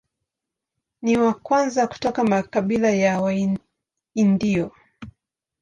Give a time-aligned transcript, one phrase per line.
[1.01, 3.21] Ni wa kwanza kutoka makabila ya
[4.13, 4.71] Waindio.